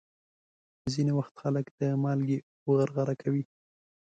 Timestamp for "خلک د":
1.41-1.81